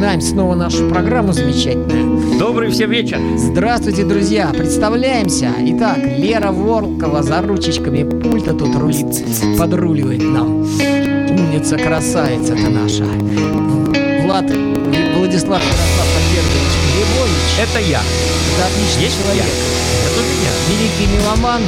[0.00, 2.38] начинаем снова нашу программу замечательную.
[2.38, 3.18] Добрый всем вечер.
[3.36, 4.48] Здравствуйте, друзья.
[4.48, 5.52] Представляемся.
[5.58, 9.22] Итак, Лера Волкова за ручечками пульта тут рулит,
[9.58, 10.62] подруливает нам.
[10.62, 13.04] Умница, красавица ты наша.
[14.24, 14.46] Влад,
[15.16, 17.58] Владислав Ярослав Альбертович Глебович.
[17.60, 18.00] Это я.
[18.00, 19.44] Это отличный Есть человек.
[19.44, 19.48] я.
[20.06, 20.50] Это меня.
[20.70, 21.60] Великий меломан,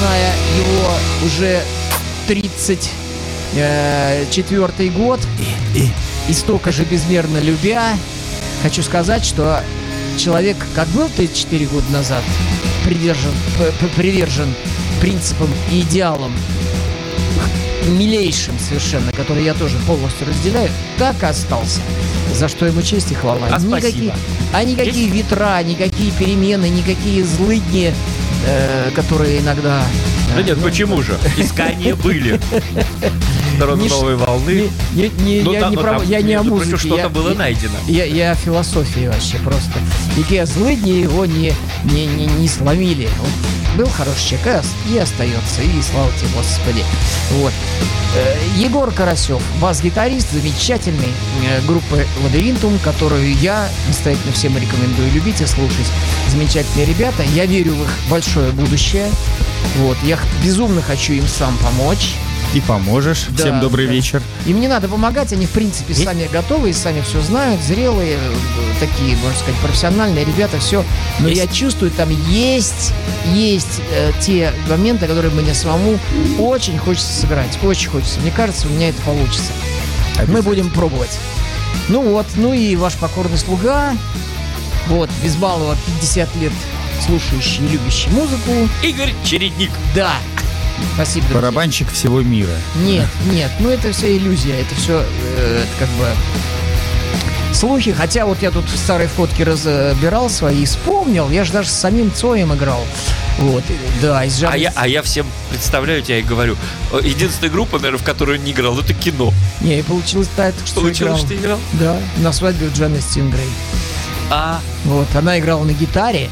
[0.00, 0.90] зная его
[1.24, 1.62] уже
[2.26, 5.20] 34 год
[5.76, 5.86] и
[6.32, 7.96] столько же безмерно любя,
[8.62, 9.60] хочу сказать, что
[10.16, 12.22] человек, как был 34 года назад,
[12.84, 13.32] придержан,
[13.96, 14.54] привержен
[15.00, 16.32] принципам и идеалам
[17.88, 21.80] милейшим совершенно, которые я тоже полностью разделяю, так и остался.
[22.34, 23.46] За что ему честь и хвала.
[23.50, 23.76] А спасибо.
[23.76, 24.14] никакие,
[24.52, 27.92] а никакие ветра, никакие перемены, никакие злыдни,
[28.46, 29.82] э, которые иногда...
[30.34, 31.18] Да э, нет, ну, почему же?
[31.36, 32.40] Искания были.
[33.62, 34.70] Стороны Не новой волны.
[34.94, 36.76] Не, не- не- Ну, я, там- не ну, про- там, я не о музыке.
[36.76, 37.74] что-то я, было я- найдено.
[37.86, 39.70] Я, я о философии вообще просто.
[40.16, 41.52] Никакие злыдни его не,
[41.84, 43.08] не, не, не сломили.
[43.22, 45.62] Он был хороший человек и ос- и остается.
[45.62, 46.84] И слава тебе, Господи.
[47.34, 47.52] Вот.
[48.16, 51.08] Э, Егор Карасев, бас-гитарист, замечательный
[51.46, 55.86] э, группы Лабиринтум, которую я настоятельно всем рекомендую любить и слушать.
[56.28, 57.22] Замечательные ребята.
[57.34, 59.08] Я верю в их большое будущее.
[59.78, 59.96] Вот.
[60.02, 62.14] Я безумно хочу им сам помочь.
[62.54, 63.26] И поможешь.
[63.30, 63.92] Да, Всем добрый да.
[63.92, 64.22] вечер.
[64.46, 68.18] Им не надо помогать, они в принципе сами готовы и сами все знают, зрелые,
[68.78, 70.84] такие, можно сказать, профессиональные ребята, все.
[71.18, 71.40] Но Есть.
[71.40, 72.92] я чувствую, там есть,
[73.32, 75.98] есть э, те моменты, которые мне самому
[76.38, 78.20] очень хочется сыграть, очень хочется.
[78.20, 79.52] Мне кажется, у меня это получится.
[80.28, 81.18] Мы будем пробовать.
[81.88, 83.94] Ну вот, ну и ваш покорный слуга,
[84.88, 86.52] вот, Безбалова, 50 лет
[87.04, 88.68] слушающий и любящий музыку.
[88.82, 89.70] Игорь Чередник.
[89.94, 90.12] Да,
[90.94, 91.40] спасибо, друзья.
[91.40, 92.50] Барабанщик всего мира.
[92.82, 95.00] Нет, нет, ну это все иллюзия, это все
[95.36, 96.06] это как бы
[97.52, 97.92] слухи.
[97.92, 102.12] Хотя вот я тут старые фотки разбирал свои и вспомнил, я же даже с самим
[102.12, 102.84] Цоем играл.
[103.38, 103.64] Вот,
[104.02, 104.56] да, из А жанра...
[104.58, 106.54] я, а я всем представляю тебя и говорю.
[106.92, 109.32] э, Единственная группа, наверное, в которую не играл, это кино.
[109.62, 111.18] Не, и получилось так, что Получилось, играл.
[111.18, 111.58] что ты играл?
[111.72, 113.48] Да, на свадьбе у Джаны Стингрей.
[114.30, 116.28] А, Вот, она играла на гитаре,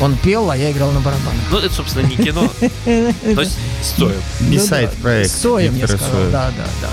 [0.00, 1.34] он пел, а я играл на барабанах.
[1.50, 2.48] ну это, собственно, не кино.
[2.84, 4.20] То есть стоим.
[4.40, 5.30] Бисайд Ну да, проект.
[5.30, 6.88] Соем я сказал, да, да, да.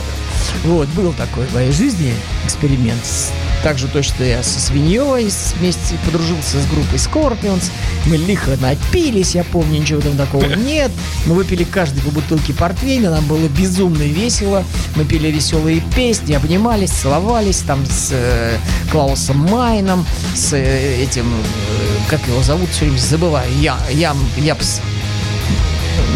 [0.63, 2.13] Вот, был такой в моей жизни
[2.45, 3.03] эксперимент.
[3.05, 3.31] С-
[3.65, 5.27] Также точно я со свиньей
[5.57, 7.71] вместе подружился с группой Scorpions.
[8.05, 10.91] Мы лихо напились, я помню, ничего там такого нет.
[11.25, 14.63] Мы выпили каждый по бутылке портвейна, нам было безумно весело.
[14.95, 18.55] Мы пели веселые песни, обнимались, целовались там с э,
[18.91, 20.05] Клаусом Майном,
[20.35, 24.79] с э, этим, э, как его зовут, все время забываю, я, Ям, Япс.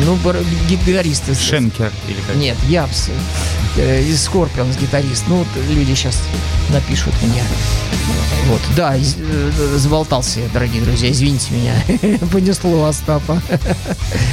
[0.06, 0.38] Ну, бар-
[0.70, 1.30] гитарист.
[1.30, 2.36] из- Шенкер или как?
[2.36, 3.10] нет, Япс.
[3.78, 5.26] э, Из Скорпионс гитарист.
[5.28, 6.22] Ну, вот люди сейчас
[6.70, 7.44] напишут мне.
[8.48, 11.74] Вот, да, из- э, заболтался я, дорогие друзья, извините меня.
[12.32, 13.42] Понесло Остапа.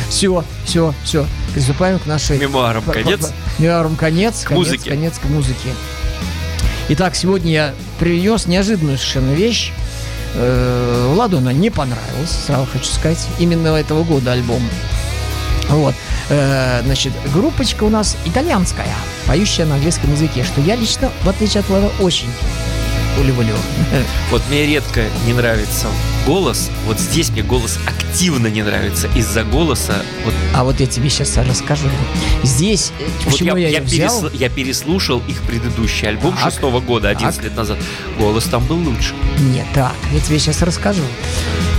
[0.08, 1.26] Все, все, все.
[1.52, 2.38] Приступаем к нашей...
[2.38, 3.32] Мемуарам конец.
[3.58, 4.42] Мемуарам конец.
[4.44, 4.90] К конец, музыке.
[4.90, 5.70] Конец к музыке.
[6.88, 9.72] Итак, сегодня я привез неожиданную совершенно вещь.
[10.34, 13.26] Э, Владу она не понравилась, сразу хочу сказать.
[13.38, 14.62] Именно этого года альбом.
[15.68, 15.94] Вот.
[16.28, 18.94] Э, Значит, группочка у нас итальянская,
[19.26, 22.28] поющая на английском языке, что я лично, в отличие от Влада, очень
[23.22, 23.54] люблю.
[24.30, 25.86] Вот мне редко не нравится
[26.26, 26.70] голос.
[26.86, 29.08] Вот здесь мне голос активно не нравится.
[29.14, 29.94] Из-за голоса
[30.24, 31.88] вот А вот я тебе сейчас расскажу.
[32.42, 34.28] Здесь, э, Вот почему я, я, ее взял?
[34.32, 37.44] я переслушал их предыдущий альбом Так, шестого года, 11 так.
[37.44, 37.78] лет назад.
[38.18, 39.14] Голос там был лучше.
[39.38, 41.02] Нет, так, я тебе сейчас расскажу.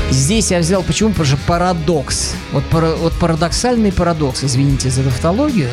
[0.09, 1.09] Здесь я взял, почему?
[1.09, 2.33] Потому что парадокс.
[2.53, 5.69] Вот, пара- вот парадоксальный парадокс, извините за тавтологию,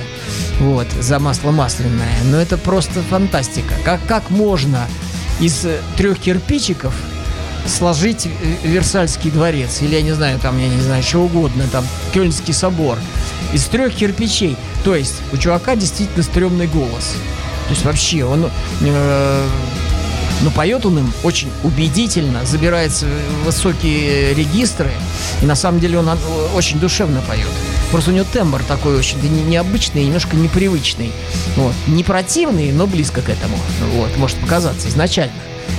[0.58, 3.74] вот, за масло масляное, но это просто фантастика.
[3.84, 4.88] Как, как можно
[5.40, 6.92] из э, трех кирпичиков
[7.66, 8.28] сложить
[8.62, 12.98] Версальский дворец, или я не знаю, там, я не знаю, что угодно, там, Кёльнский собор,
[13.52, 14.56] из трех кирпичей.
[14.84, 17.14] То есть у чувака действительно стрёмный голос.
[17.66, 18.50] То есть вообще он
[18.82, 19.48] э,
[20.42, 24.90] но поет он им очень убедительно, забирается в высокие регистры,
[25.40, 26.10] и на самом деле он
[26.54, 27.48] очень душевно поет.
[27.90, 31.12] Просто у него тембр такой очень не- необычный, немножко непривычный.
[31.56, 31.72] Вот.
[31.86, 33.56] Не противный, но близко к этому.
[33.94, 35.32] Вот, может показаться изначально.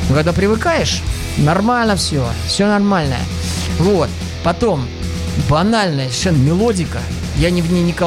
[0.09, 1.01] Но когда привыкаешь,
[1.37, 3.17] нормально все, все нормально.
[3.79, 4.09] Вот.
[4.43, 4.85] Потом
[5.49, 6.99] банальная совершенно мелодика.
[7.37, 7.61] Я не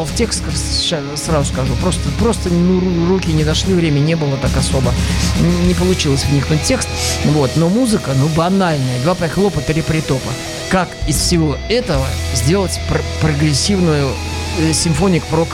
[0.06, 1.74] в текст, как ща- сразу скажу.
[1.82, 4.90] Просто, просто ну, ру- руки не дошли, времени не было так особо.
[5.66, 6.88] Не получилось вникнуть в текст.
[7.26, 7.50] Вот.
[7.56, 8.98] Но музыка, ну, банальная.
[9.02, 10.30] Два прихлопа, три притопа.
[10.70, 14.10] Как из всего этого сделать пр- прогрессивную
[14.60, 15.48] э, симфоник прок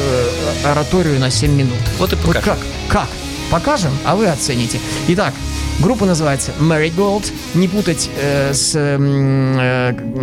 [0.00, 0.30] э,
[0.70, 1.78] ораторию на 7 минут?
[1.98, 2.44] Вот и Вот покажи.
[2.46, 2.58] как?
[2.88, 3.08] Как?
[3.50, 4.78] Покажем, а вы оцените.
[5.08, 5.32] Итак,
[5.80, 7.24] группа называется Marigold.
[7.54, 8.96] Не путать э, с э,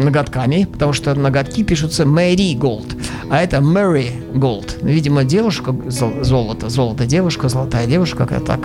[0.04, 4.84] ноготками, потому что ноготки пишутся Marigold, а это Mary Gold.
[4.84, 8.60] Видимо, девушка зол- золото, золото девушка, золотая девушка, как так.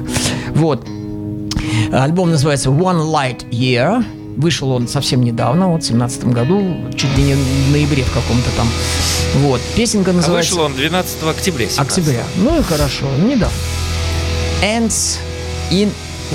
[0.54, 0.86] Вот.
[1.92, 4.04] Альбом называется One Light Year.
[4.36, 6.62] Вышел он совсем недавно, вот в 17 году,
[6.94, 8.68] чуть ли не в ноябре в каком-то там.
[9.42, 9.60] Вот.
[9.74, 10.52] Песенка А называется...
[10.54, 11.80] вышел он 12 октября 17.
[11.80, 12.22] Октября.
[12.36, 13.48] Ну и хорошо, недавно.
[14.62, 15.20] Ants
[15.70, 15.92] in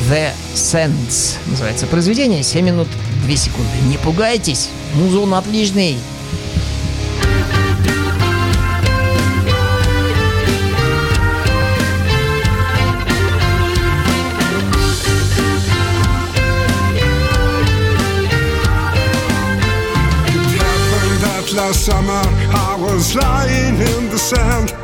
[0.10, 2.42] the Sands называется произведение.
[2.44, 2.88] 7 минут
[3.26, 3.78] 2 секунды.
[3.90, 5.98] Не пугайтесь, музон отличный.
[21.54, 22.22] last summer
[22.52, 24.83] I was lying in the sand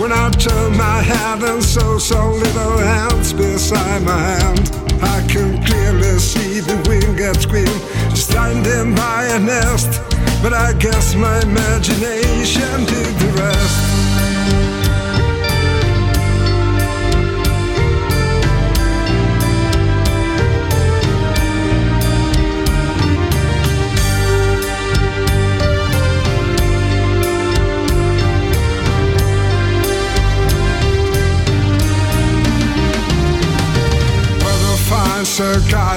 [0.00, 5.62] When I turn my head and saw so little hands beside my hand I can
[5.62, 10.00] clearly see the winged queen Standing by a nest
[10.42, 13.89] But I guess my imagination did the rest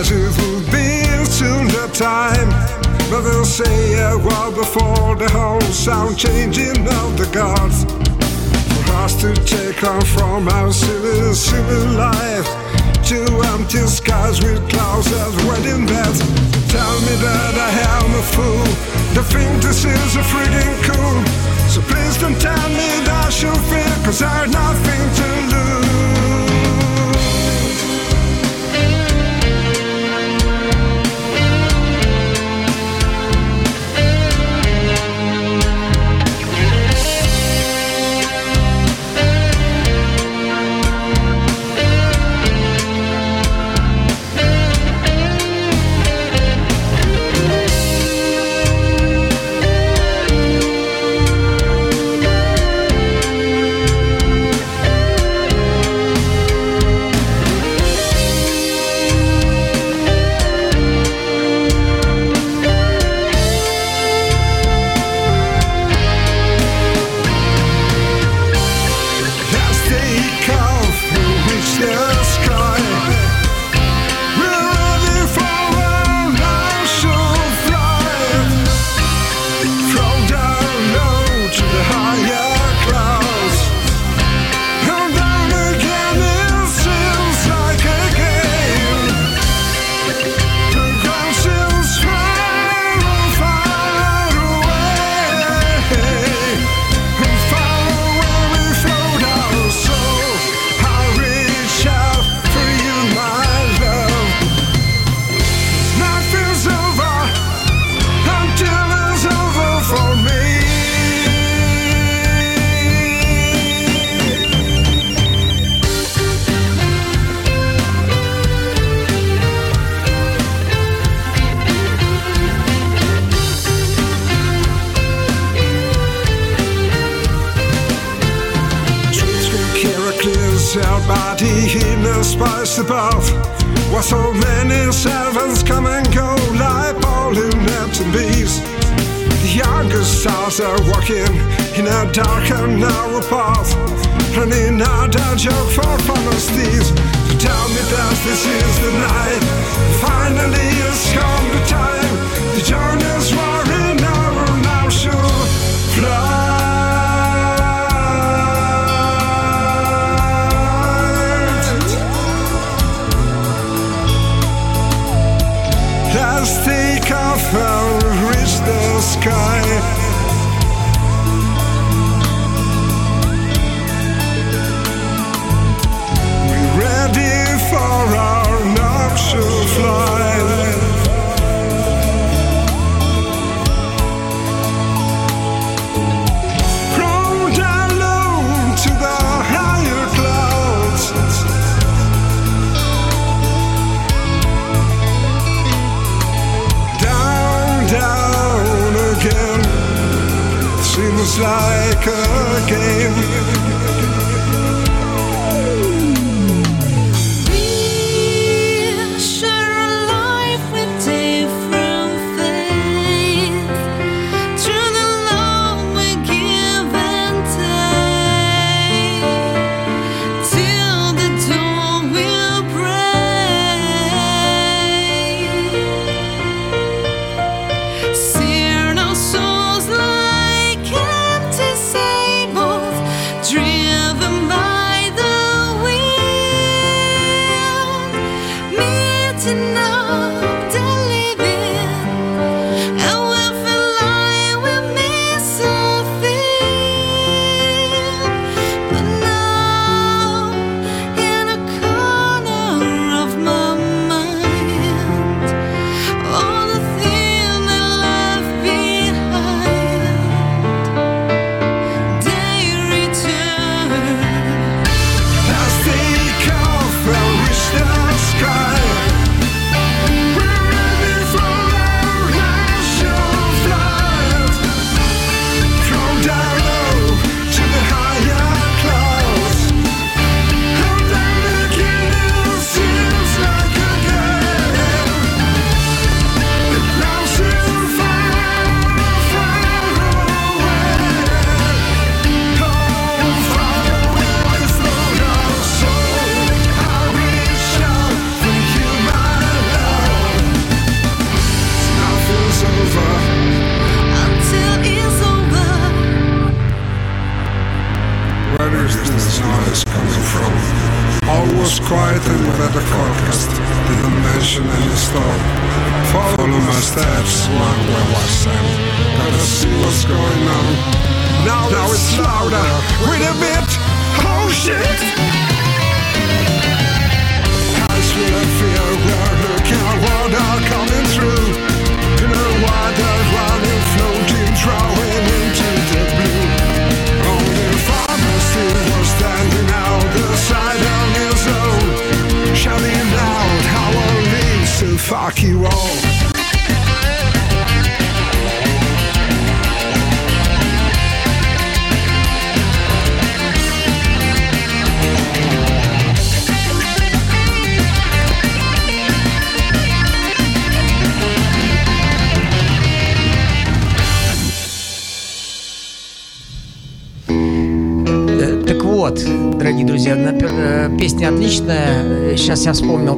[0.03, 2.49] surprises will be soon the time.
[3.09, 7.85] But they'll say a word before the whole sound changing of the gods.
[8.73, 12.47] For us to take on from our silly, silly life
[13.09, 13.19] to
[13.53, 16.19] empty skies with clouds as wedding bells.
[16.71, 18.65] Tell me that I am a fool.
[19.15, 21.17] To think this is a friggin' cool.
[21.69, 26.32] So please don't tell me that should fear, cause I have nothing to lose.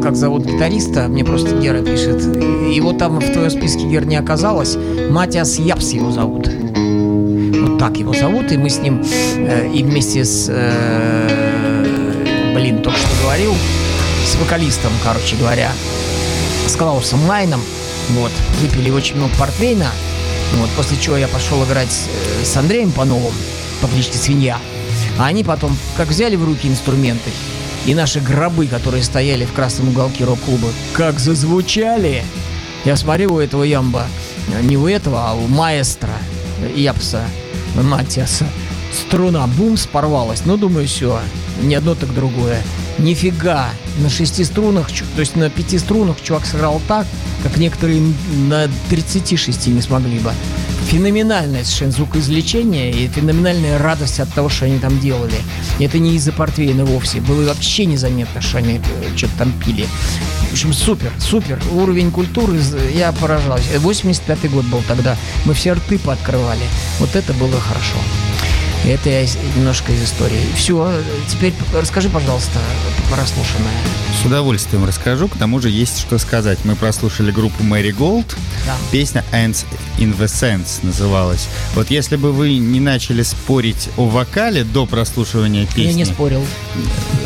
[0.05, 1.07] Как зовут гитариста.
[1.07, 2.21] Мне просто Гера пишет.
[2.21, 4.77] Его там в твоем списке Гер не оказалось.
[5.09, 6.47] Матиас Япс его зовут.
[6.47, 8.51] Вот так его зовут.
[8.51, 10.45] И мы с ним э, и вместе с...
[10.47, 13.55] э, блин, только что говорил.
[14.27, 15.71] С вокалистом, короче говоря.
[16.67, 17.61] С Клаусом Майном.
[18.11, 18.31] Вот.
[18.61, 19.89] Выпили очень много портвейна.
[20.53, 23.33] Вот, после чего я пошел играть с, э, Андреем Пановым
[23.81, 24.59] по кличке Свинья.
[25.17, 27.31] А они потом как взяли в руки инструменты,
[27.85, 32.23] и наши гробы, которые стояли в красном уголке рок-клуба, как зазвучали.
[32.83, 34.05] Я смотрю у этого ямба,
[34.61, 36.13] не у этого, а у маэстро
[36.75, 37.23] Япса,
[37.75, 38.45] Матиаса.
[38.93, 40.43] Струна, бум, порвалась.
[40.45, 41.19] Ну, думаю, все,
[41.61, 42.61] не одно, так другое.
[42.97, 47.05] Нифига, на шести струнах, то есть на пяти струнах чувак сыграл так,
[47.43, 48.01] как некоторые
[48.47, 50.31] на 36 не смогли бы.
[50.85, 55.35] Феноменальное совершенно звукоизвлечение и феноменальная радость от того, что они там делали.
[55.79, 57.21] И это не из-за портвейна вовсе.
[57.21, 59.87] Было вообще незаметно, что они э, что-то там пили.
[60.49, 61.59] В общем, супер, супер.
[61.71, 62.59] Уровень культуры,
[62.93, 63.75] я поражался.
[63.75, 65.17] 85-й год был тогда.
[65.45, 66.63] Мы все рты пооткрывали.
[66.99, 67.97] Вот это было хорошо.
[68.87, 69.25] Это я
[69.55, 70.41] немножко из истории.
[70.55, 70.91] Все,
[71.27, 72.59] теперь расскажи, пожалуйста,
[73.09, 73.73] прослушанное.
[74.21, 76.59] С удовольствием расскажу, к тому же есть что сказать.
[76.65, 78.35] Мы прослушали группу Мэри Голд.
[78.65, 78.75] Да.
[78.91, 79.65] Песня Ants
[79.97, 81.47] in the Sense называлась.
[81.73, 86.45] Вот если бы вы не начали спорить о вокале до прослушивания песни, Я не спорил.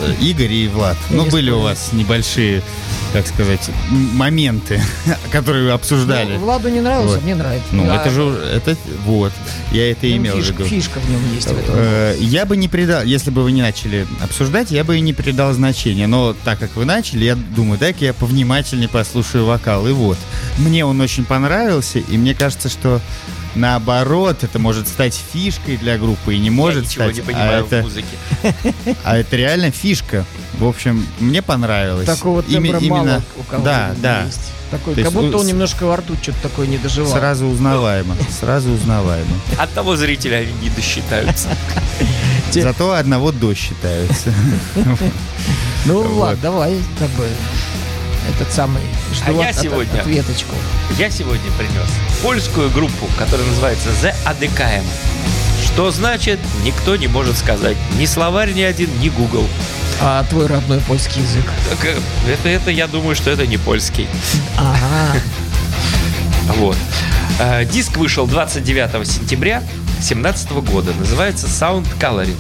[0.06, 1.64] э, Игорь и Влад, Я ну были у спорю.
[1.66, 2.64] вас небольшие,
[3.14, 4.82] так сказать, моменты,
[5.32, 6.34] которые вы обсуждали.
[6.34, 7.24] Ну, Владу не нравился, Вот.
[7.24, 7.68] мне нравится.
[7.72, 8.22] Ну, А, это же,
[8.54, 9.32] это, вот,
[9.72, 10.66] я это и ну, имел в фишка, виду.
[10.70, 11.76] фишка в нем есть в этом.
[11.76, 15.14] Э, Я бы не придал, если бы вы не начали обсуждать, я бы и не
[15.14, 16.08] придал значения.
[16.08, 19.88] Но так как вы начали, я думаю, дай-ка я повнимательнее послушаю вокал.
[19.88, 20.18] И вот,
[20.58, 23.02] мне он очень понравился, и мне кажется, что
[23.56, 27.16] наоборот, это может стать фишкой для группы, и не может Я ничего стать.
[27.16, 28.96] не понимаю а, это, в музыке.
[29.04, 30.26] а это реально фишка.
[30.60, 32.06] В общем, мне понравилось.
[32.06, 34.24] Такого Ими- тембра мало у кого Да, да.
[34.26, 34.52] есть.
[34.72, 37.12] Такой, То как есть, будто ну, он немножко во рту что-то такое не доживал.
[37.12, 38.16] Сразу узнаваемо.
[38.40, 39.32] Сразу узнаваемо.
[39.58, 41.48] От того зрителя они не досчитаются.
[42.52, 44.34] Зато одного до считаются.
[45.86, 46.02] Ну.
[46.04, 47.26] Влад, давай, как бы,
[48.30, 48.82] этот самый,
[49.16, 50.54] жду А я сегодня- ответочку.
[50.98, 51.88] Я сегодня принес
[52.22, 54.84] польскую группу, которая называется The ADKM.
[55.80, 57.78] Что значит, никто не может сказать.
[57.98, 59.48] Ни словарь ни один, ни Google.
[60.02, 61.46] А твой родной польский язык?
[61.70, 61.98] Так, э,
[62.30, 64.06] Это, это, я думаю, что это не польский.
[64.58, 65.18] Ага.
[66.58, 66.76] Вот.
[67.40, 69.62] Э, Диск вышел 29 сентября
[70.00, 70.92] 2017 года.
[71.00, 72.36] Называется Sound Coloring.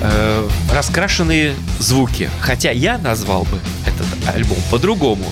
[0.00, 2.30] Э, Раскрашенные звуки.
[2.38, 5.24] Хотя я назвал бы этот альбом по-другому.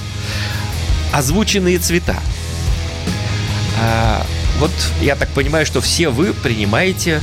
[1.13, 2.17] Озвученные цвета.
[3.81, 4.27] А,
[4.59, 7.21] Вот я так понимаю, что все вы принимаете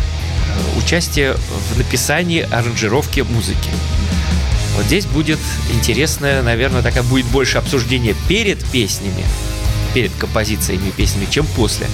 [0.77, 3.70] участие в написании аранжировки музыки.
[4.75, 5.39] Вот здесь будет
[5.74, 9.25] интересное, наверное, такая будет больше обсуждение перед песнями,
[9.93, 11.88] перед композициями песнями, чем после.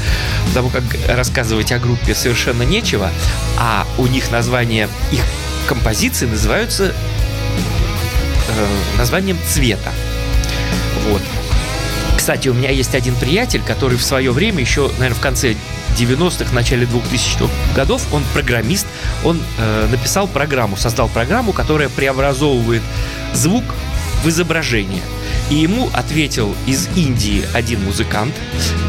[0.47, 3.09] Потому как рассказывать о группе совершенно нечего,
[3.57, 5.21] а у них название их
[5.67, 9.91] композиции называются э, названием цвета.
[11.09, 11.21] Вот.
[12.15, 15.55] Кстати, у меня есть один приятель, который в свое время, еще, наверное, в конце
[15.97, 18.87] 90-х, начале 2000-х годов, он программист,
[19.23, 22.83] он э, написал программу, создал программу, которая преобразовывает
[23.33, 23.63] звук
[24.23, 25.01] в изображение.
[25.49, 28.33] И ему ответил из Индии один музыкант,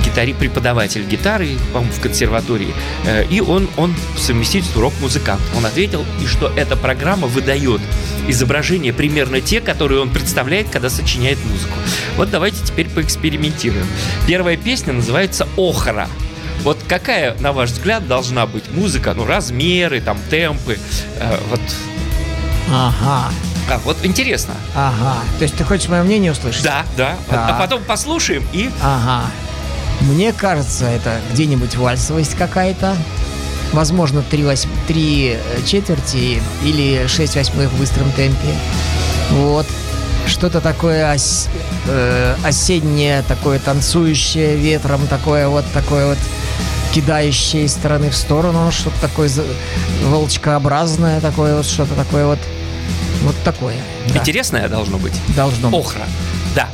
[0.05, 2.75] гитари, преподаватель гитары, по-моему, в консерватории,
[3.05, 5.41] э, и он, он совместительству рок-музыкант.
[5.57, 7.81] Он ответил, и что эта программа выдает
[8.27, 11.75] изображения примерно те, которые он представляет, когда сочиняет музыку.
[12.17, 13.87] Вот давайте теперь поэкспериментируем.
[14.27, 16.09] Первая песня называется «Охра».
[16.63, 19.15] Вот какая, на ваш взгляд, должна быть музыка?
[19.15, 20.79] Ну, размеры, там, темпы.
[21.17, 21.61] э, вот
[22.71, 23.33] Ага.
[23.71, 24.55] А, вот интересно.
[24.75, 25.19] Ага.
[25.39, 26.63] То есть ты хочешь мое мнение услышать?
[26.65, 27.17] Да, да.
[27.29, 27.51] Так.
[27.51, 28.71] А потом послушаем и...
[28.83, 29.27] Ага.
[30.01, 32.97] Мне кажется, это где-нибудь вальсовость какая-то.
[33.73, 34.71] Возможно, три, восьм...
[34.87, 38.55] три э, четверти или шесть восьмых в быстром темпе.
[39.31, 39.67] Вот.
[40.27, 41.49] Что-то такое ос-
[41.87, 46.19] э, осеннее, такое танцующее ветром, такое вот, такое вот
[46.93, 49.31] кидающее из стороны в сторону, что-то такое
[50.05, 52.39] волчкообразное, такое вот, что-то такое вот,
[53.23, 53.77] вот такое.
[54.13, 55.15] Да, Интересное должно быть.
[55.37, 55.79] должно быть.
[55.79, 56.07] Охра.
[56.55, 56.69] Да.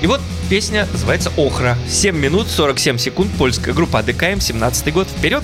[0.00, 1.76] И вот песня называется Охра.
[1.88, 3.30] 7 минут 47 секунд.
[3.38, 5.08] Польская группа АДКМ, 17 год.
[5.08, 5.42] Вперед!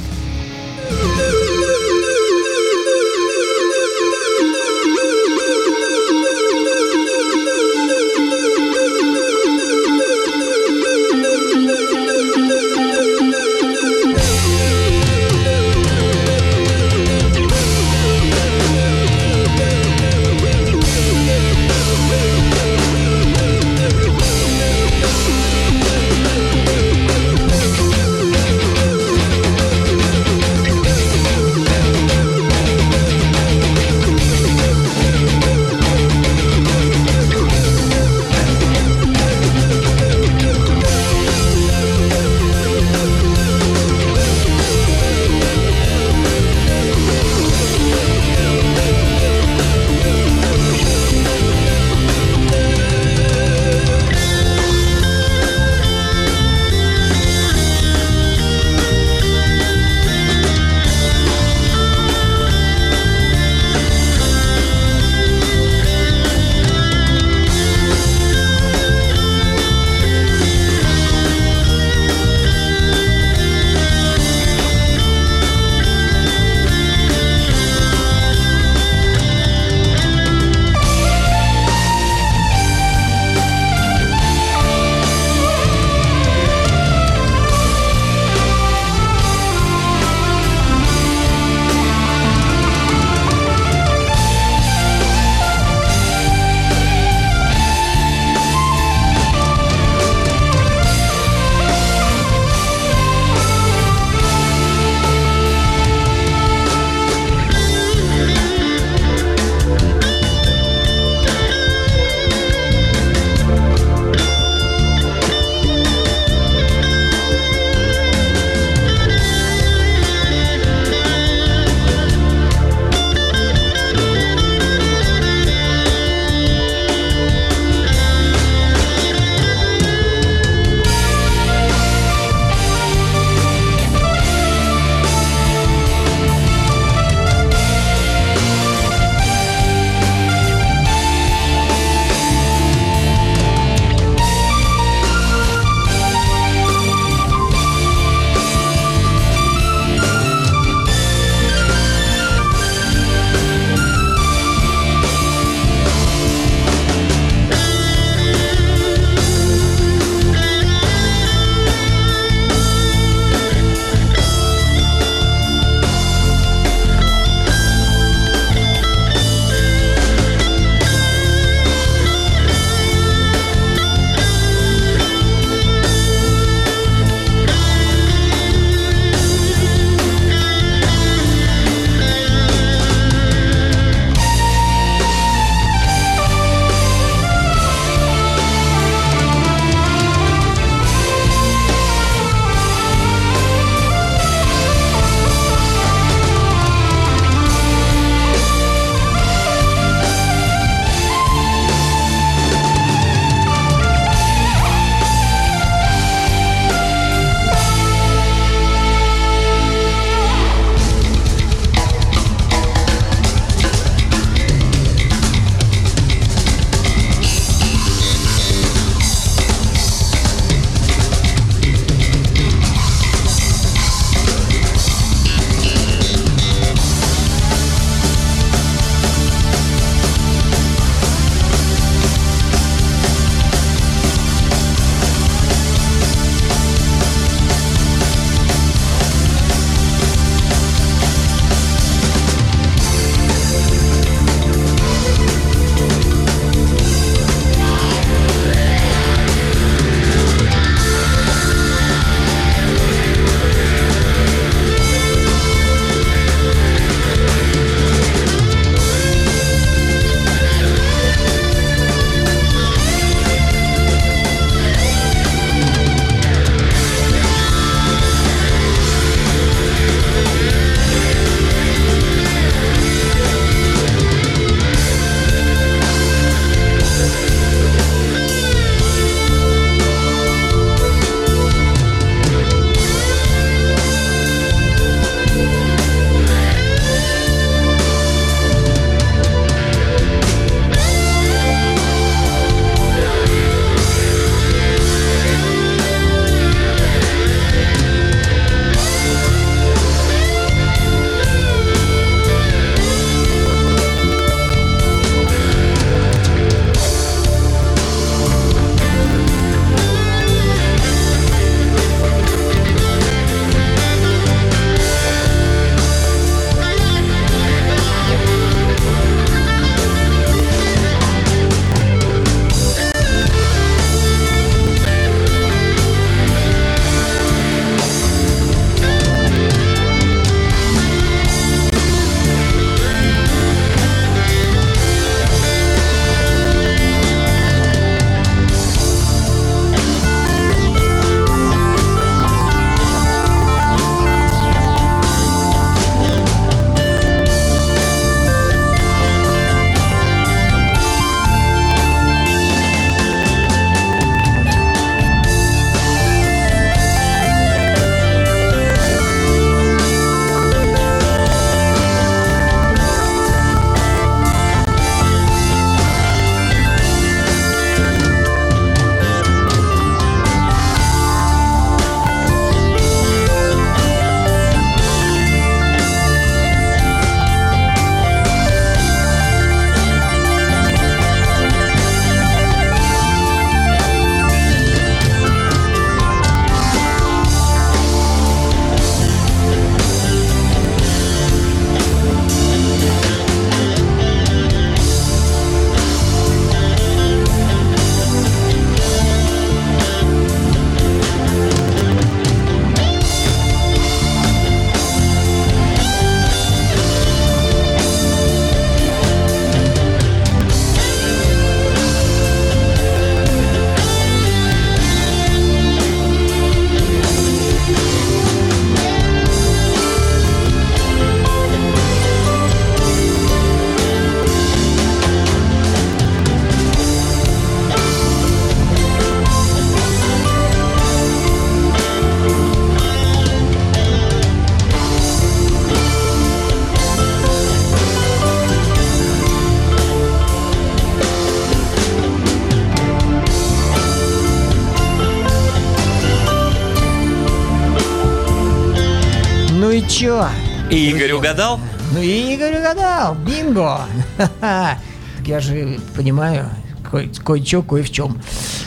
[450.02, 450.26] И чё?
[450.70, 451.60] И Игорь угадал?
[451.92, 453.14] Ну и Игорь угадал.
[453.14, 453.80] Бинго.
[454.40, 456.48] Так я же понимаю,
[456.90, 458.18] кое- кое-чё, кое в чем.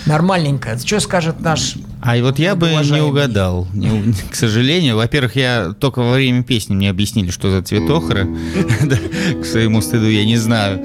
[0.06, 0.78] Нормальненько.
[0.80, 1.76] Что скажет наш...
[2.02, 4.96] А вот я бы не угадал, не к сожалению.
[4.96, 8.26] Во-первых, я только во время песни мне объяснили, что за цвет охры.
[8.86, 8.96] Да,
[9.42, 10.82] К своему стыду я не знаю.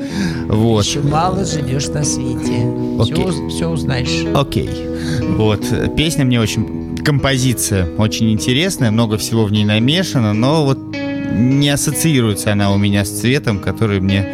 [0.48, 0.84] Вот.
[0.84, 2.66] Еще мало живешь на свете.
[2.98, 3.48] Окей.
[3.48, 4.26] Все, узнаешь.
[4.34, 4.70] Окей.
[5.36, 5.62] Вот.
[5.96, 6.79] Песня мне очень...
[7.04, 10.78] Композиция очень интересная, много всего в ней намешано, но вот
[11.32, 14.28] не ассоциируется она у меня с цветом, который мне...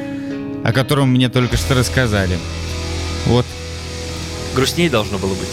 [0.65, 2.39] о котором мне только что рассказали.
[3.27, 3.45] Вот.
[4.55, 5.49] Грустнее должно было быть.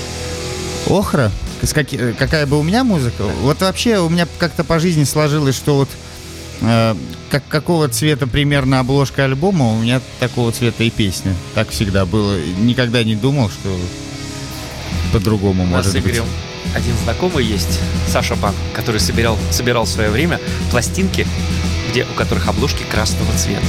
[0.89, 1.31] Охра?
[1.61, 3.23] С каки- Какая бы у меня музыка?
[3.41, 5.89] Вот вообще у меня как-то по жизни сложилось, что вот
[6.61, 6.95] э,
[7.29, 11.33] как, какого цвета примерно обложка альбома, у меня такого цвета и песня.
[11.55, 12.37] Так всегда было.
[12.59, 13.69] Никогда не думал, что
[15.13, 16.21] по-другому может быть.
[16.75, 20.39] Один знакомый есть, Саша Бан, который собирал, собирал в свое время
[20.71, 21.27] пластинки,
[21.89, 23.65] где, у которых обложки красного цвета.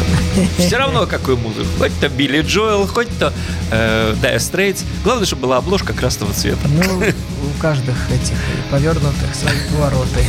[0.59, 1.67] Все равно какую музыку.
[1.79, 3.33] Хоть то Билли Джоэл, хоть то
[3.71, 4.85] э, Dire Straits.
[5.03, 6.67] Главное, чтобы была обложка красного цвета.
[6.69, 8.37] Ну, у каждых этих
[8.71, 10.25] повернутых свои повороты.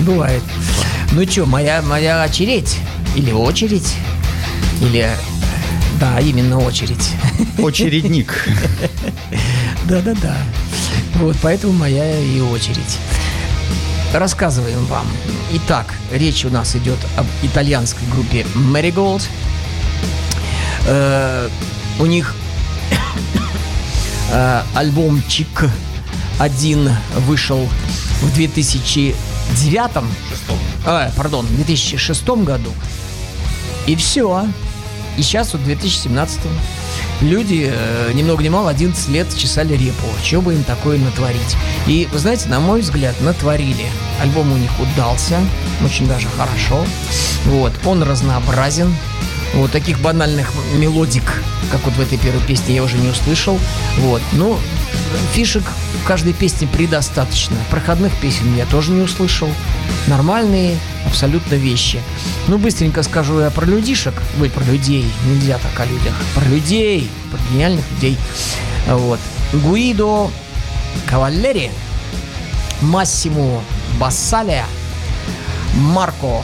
[0.00, 0.42] Бывает.
[1.12, 2.76] Ну что, моя, моя очередь?
[3.14, 3.94] Или очередь?
[4.82, 5.10] Или...
[5.98, 7.12] Да, именно очередь.
[7.56, 8.46] Очередник.
[9.84, 10.36] Да-да-да.
[11.18, 12.98] Вот, поэтому моя и очередь.
[14.12, 15.06] Рассказываем вам.
[15.52, 19.22] Итак, речь у нас идет об итальянской группе Marigold.
[20.86, 21.48] Э,
[21.98, 22.34] у них
[24.30, 25.70] э, альбомчик
[26.38, 26.90] один
[27.26, 27.66] вышел
[28.20, 29.14] в 2009
[30.86, 32.70] э, пардон, в 2006 году.
[33.86, 34.46] И все.
[35.16, 36.40] И сейчас вот в 2017
[37.20, 40.06] люди, э, ни много ни мало, 11 лет чесали репу.
[40.22, 41.56] Чего бы им такое натворить?
[41.86, 43.86] И, вы знаете, на мой взгляд, натворили.
[44.20, 45.40] Альбом у них удался,
[45.84, 46.84] очень даже хорошо.
[47.44, 48.94] Вот, он разнообразен.
[49.54, 53.58] Вот таких банальных мелодик, как вот в этой первой песне, я уже не услышал.
[53.98, 54.58] Вот, ну,
[55.32, 55.64] фишек
[56.02, 57.56] в каждой песне предостаточно.
[57.70, 59.48] Проходных песен я тоже не услышал.
[60.06, 62.00] Нормальные абсолютно вещи.
[62.48, 64.14] Ну, быстренько скажу я про людишек.
[64.40, 65.04] Ой, про людей.
[65.26, 66.14] Нельзя так о людях.
[66.34, 67.10] Про людей.
[67.30, 68.16] Про гениальных людей.
[68.88, 69.20] Вот.
[69.52, 70.30] Гуидо
[71.06, 71.70] Кавалери,
[72.80, 73.62] Массимо
[73.98, 74.64] Бассалия,
[75.74, 76.42] Марко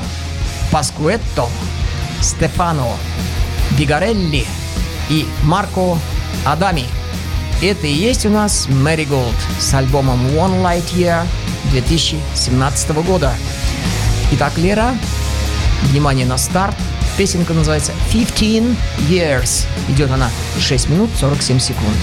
[0.71, 1.49] Паскуэтто,
[2.21, 2.87] Стефано
[3.79, 4.47] Бигарелли
[5.09, 5.99] и Марко
[6.45, 6.85] Адами.
[7.63, 11.25] Это и есть у нас Marygold с альбомом One Light Year
[11.71, 13.33] 2017 года.
[14.33, 14.97] Итак, Лера,
[15.85, 16.75] внимание на старт.
[17.17, 18.77] Песенка называется 15
[19.09, 19.67] Years.
[19.89, 21.97] Идет она 6 минут 47 секунд.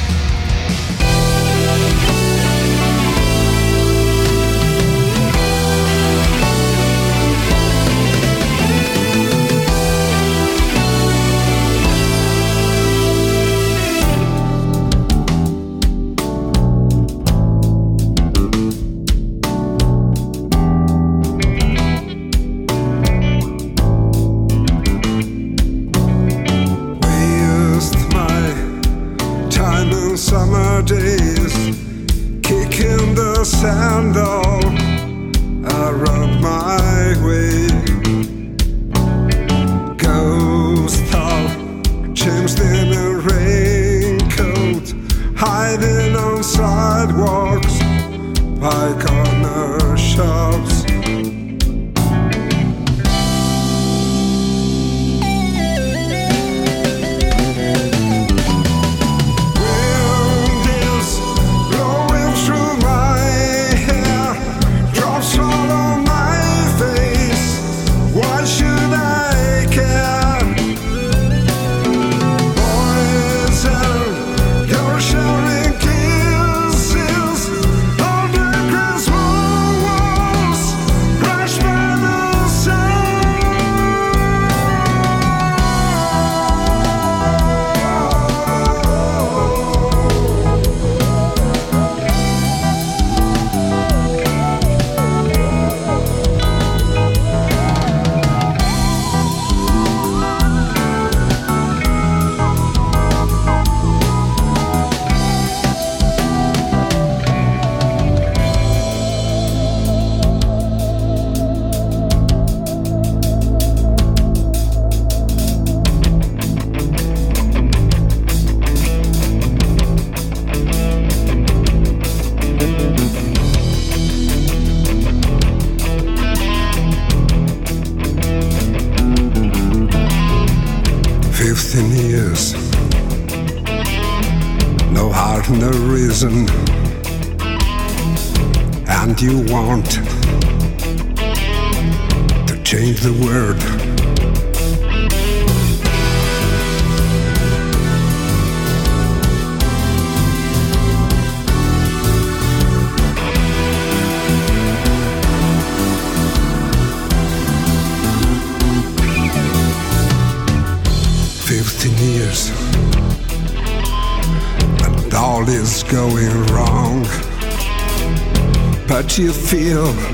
[169.20, 170.09] you feel.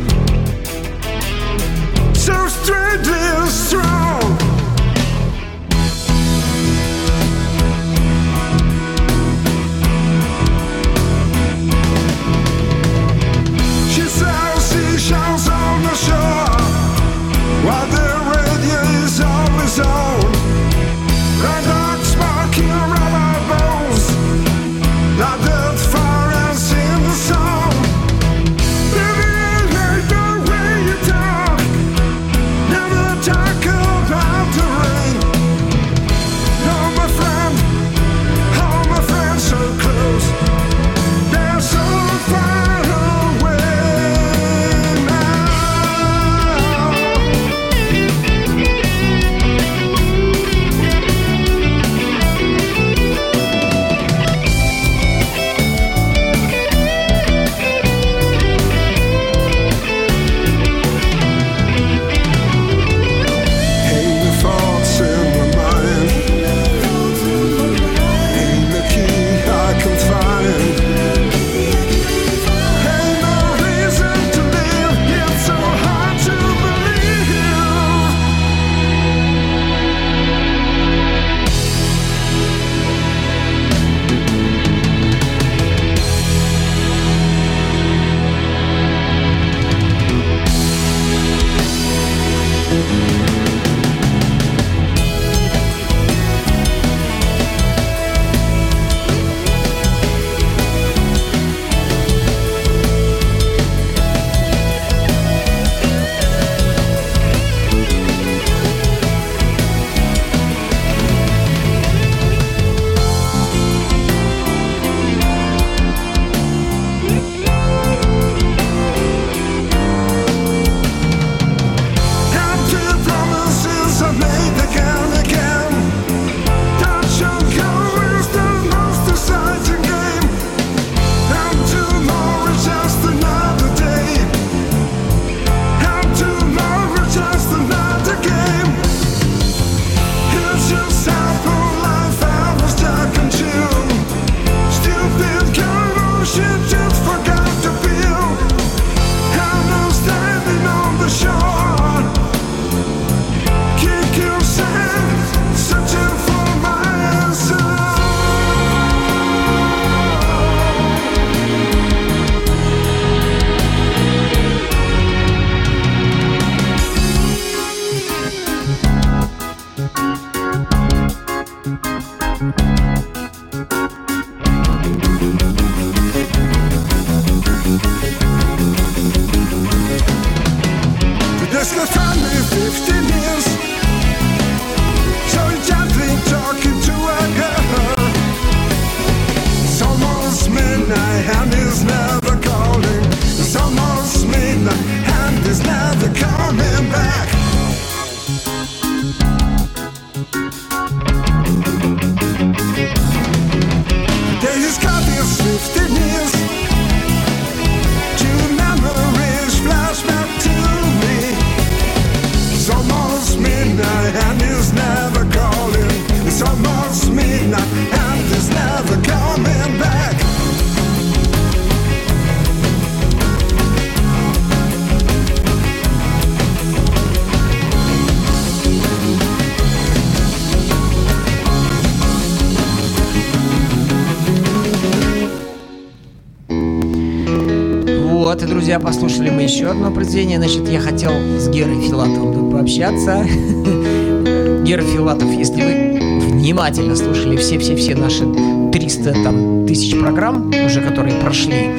[238.86, 240.38] послушали мы еще одно произведение.
[240.38, 243.24] Значит, я хотел с Герой Филатовым тут пообщаться.
[244.64, 248.26] Гера Филатов, если вы внимательно слушали все-все-все наши
[248.72, 251.72] 300 там, тысяч программ, уже которые прошли,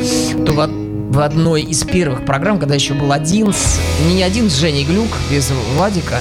[0.45, 3.81] то вот в одной из первых программ, когда еще был один, с,
[4.13, 6.21] не один с Женей Глюк, без Владика,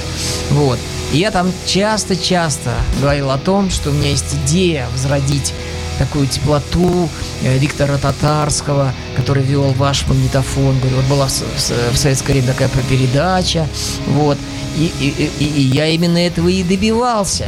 [0.51, 0.77] вот,
[1.11, 2.69] и я там часто-часто
[3.01, 5.51] говорил о том, что у меня есть идея возродить
[5.97, 7.09] такую теплоту
[7.43, 8.93] э, Виктора Татарского–
[9.25, 10.77] который вел ваш магнитофон.
[10.79, 13.67] Говорю, вот была в, в- в советское время такая передача,
[14.09, 14.37] вот.
[14.77, 17.47] И, и- и- и я именно этого и добивался.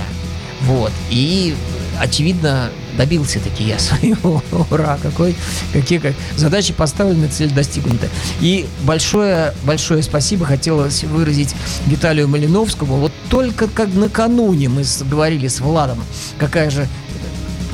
[0.64, 0.92] Вот.
[1.12, 1.56] И,
[2.00, 4.42] очевидно, добился таки я своего.
[4.72, 5.36] Ура, какой,
[5.72, 8.08] какие как, задачи поставлены, цель достигнута.
[8.42, 11.54] И большое, большое спасибо хотелось выразить
[11.86, 12.96] Виталию Малиновскому.
[12.96, 16.04] Вот только как накануне мы говорили с Владом,
[16.40, 16.88] какая же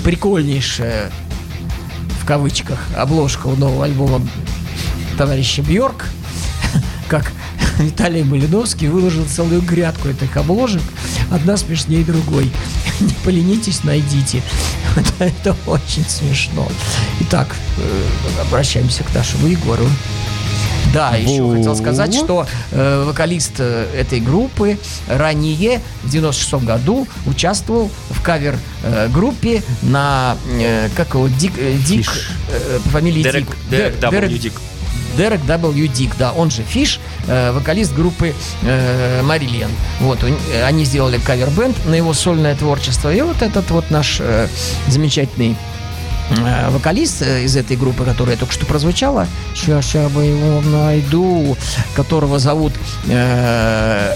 [0.04, 1.10] прикольнейшая
[2.24, 4.26] в кавычках обложка у нового альбома
[5.18, 6.06] товарища Бьорк,
[7.10, 7.34] как
[7.80, 10.82] Виталий Малиновский выложил целую грядку этих обложек,
[11.30, 12.50] одна смешнее другой.
[13.02, 14.42] Не поленитесь, найдите.
[15.20, 16.66] Это, очень смешно.
[17.20, 19.86] Итак, э, обращаемся к нашему Егору.
[20.94, 24.78] Да, еще хотел сказать, что э, вокалист э, этой группы
[25.08, 32.10] ранее, в 96 году, участвовал в кавер-группе на, э, как его, Дик, э, Дик
[32.52, 33.58] э, по фамилии Дерек, Дик.
[33.70, 34.38] Дерек Дер- W.
[34.38, 34.54] Дик.
[35.18, 35.88] Дерек W.
[35.88, 38.34] Дик, да, он же Фиш, э, вокалист группы
[38.64, 39.72] э, Марильян.
[40.00, 43.14] Вот, э, они сделали кавер-бенд на его сольное творчество.
[43.14, 44.48] И вот этот вот наш э,
[44.88, 45.56] замечательный э,
[46.70, 51.58] вокалист э, из этой группы, которая только что прозвучала, сейчас, сейчас бы его найду,
[51.96, 52.74] которого зовут
[53.08, 54.16] э,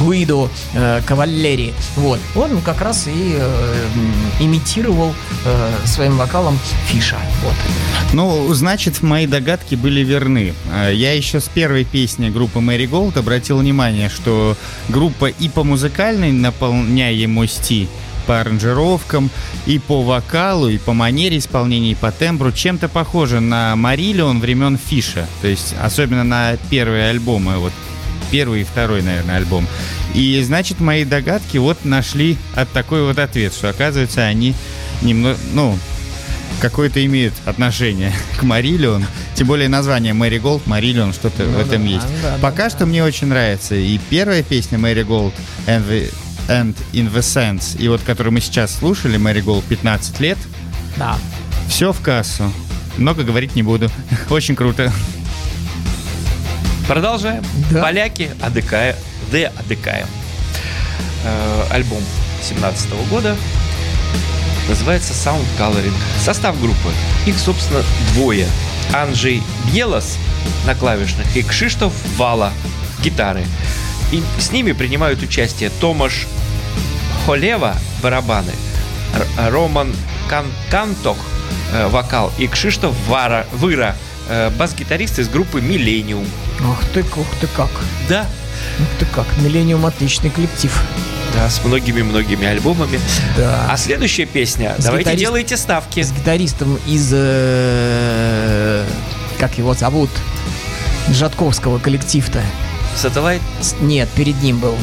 [0.00, 1.72] Гуидо э, Кавалери.
[1.96, 2.20] Вот.
[2.34, 3.86] Он как раз и э,
[4.40, 7.16] имитировал э, своим вокалом Фиша.
[7.42, 7.54] Вот.
[8.12, 10.54] Ну, значит, мои догадки были верны.
[10.92, 14.56] Я еще с первой песни группы Мэри Голд обратил внимание, что
[14.88, 17.88] группа и по музыкальной наполняемости,
[18.26, 19.30] по аранжировкам,
[19.66, 24.78] и по вокалу, и по манере исполнения, и по тембру чем-то похожа на Мариллион времен
[24.78, 25.26] Фиша.
[25.42, 27.72] То есть, особенно на первые альбомы, вот
[28.30, 29.66] первый и второй, наверное, альбом.
[30.14, 34.54] И, значит, мои догадки вот нашли от такой вот ответ, что, оказывается, они
[35.02, 35.78] немного, ну,
[36.60, 39.04] какое-то имеет отношение к Мариллион.
[39.34, 42.06] Тем более название Мэри Голд, Мариллион, что-то Ну в этом да, есть.
[42.22, 42.70] да, да, Пока да.
[42.70, 45.34] что мне очень нравится и первая песня Мэри Голд
[45.66, 46.12] and, the-
[46.48, 50.38] and In the Sense, и вот которую мы сейчас слушали, Мэри Голд 15 лет,
[50.96, 51.16] Да.
[51.68, 52.52] все в кассу.
[52.96, 53.90] Много говорить не буду.
[54.30, 54.92] Очень круто.
[56.86, 57.42] Продолжаем.
[57.70, 57.82] Да.
[57.82, 58.94] Поляки адыкая,
[59.32, 60.06] Д адыкаем.
[61.24, 62.02] Э, альбом
[62.42, 63.36] 17 года
[64.68, 65.92] называется Sound Coloring.
[66.22, 66.90] Состав группы.
[67.26, 67.82] Их, собственно,
[68.12, 68.46] двое.
[68.92, 69.42] Анджей
[69.72, 70.18] Бьелос
[70.66, 72.52] на клавишных и Кшиштоф Вала
[73.02, 73.44] гитары.
[74.14, 76.26] И с ними принимают участие Томаш
[77.26, 78.52] Холева барабаны,
[79.14, 79.92] Р- Роман
[80.28, 81.16] Кан- Канток
[81.72, 83.96] э, вокал и Кшиштоф Вара, Выра
[84.28, 86.24] э, бас-гитарист из группы Millennium.
[86.60, 87.70] Ух ты, ух ты как.
[88.08, 88.26] Да,
[88.78, 89.26] Ух ты как.
[89.38, 90.72] Millennium отличный коллектив.
[91.34, 93.00] да, с многими-многими альбомами.
[93.36, 93.66] Да.
[93.68, 94.76] А следующая песня.
[94.78, 96.00] С Давайте гитарист- делайте ставки.
[96.02, 97.10] С гитаристом из...
[97.12, 98.84] э,
[99.40, 100.10] как его зовут?
[101.10, 102.42] Жатковского коллектив-то.
[102.96, 103.42] Satellite
[103.80, 104.76] Нет, перед ним был.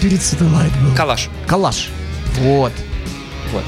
[0.00, 0.94] Перед Сателлайт был.
[0.94, 1.28] Калаш.
[1.46, 1.88] Калаш.
[2.40, 2.72] Вот.
[3.52, 3.64] Вот.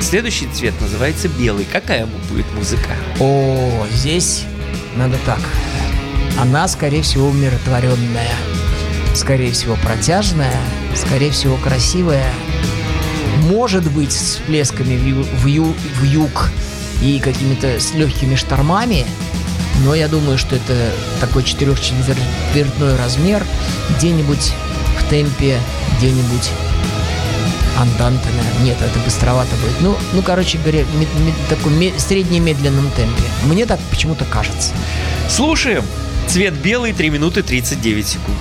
[0.00, 1.64] Следующий цвет называется белый.
[1.64, 2.90] Какая будет музыка?
[3.20, 4.44] О, здесь
[4.96, 5.40] надо так.
[6.40, 8.30] Она, скорее всего, умиротворенная.
[9.14, 10.56] Скорее всего, протяжная.
[10.94, 12.26] Скорее всего, красивая.
[13.42, 16.50] Может быть, с всплесками в, ю- в, ю- в юг
[17.02, 19.04] и какими-то с легкими штормами.
[19.84, 23.44] Но я думаю, что это такой четырехчетвертной размер.
[23.96, 24.52] Где-нибудь
[24.98, 25.58] в темпе,
[25.98, 26.50] где-нибудь
[27.78, 28.64] анданте, наверное.
[28.64, 29.80] Нет, это быстровато будет.
[29.80, 33.22] Ну, ну короче говоря, мед- мед- такой ме- среднемедленном темпе.
[33.44, 34.72] Мне так почему-то кажется.
[35.28, 35.84] Слушаем.
[36.28, 38.38] Цвет белый, 3 минуты 39 секунд.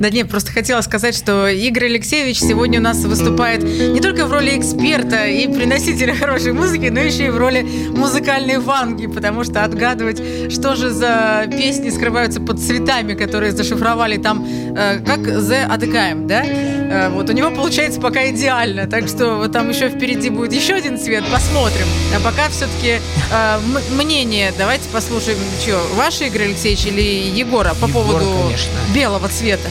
[0.00, 4.32] Да нет, просто хотела сказать, что Игорь Алексеевич сегодня у нас выступает не только в
[4.32, 9.62] роли эксперта и приносителя хорошей музыки, но еще и в роли музыкальной ванги, потому что
[9.62, 16.26] отгадывать, что же за песни скрываются под цветами, которые зашифровали там, э, как The ADKM,
[16.26, 16.44] да?
[16.90, 20.74] Э, вот у него получается пока идеально, так что вот там еще впереди будет еще
[20.74, 21.86] один цвет, посмотрим.
[22.14, 23.60] А пока все-таки э,
[23.92, 28.72] мнение, давайте послушаем, что, ваше, Игорь Алексеевич, или Егора по Егора, поводу конечно.
[28.92, 29.68] белого цвета?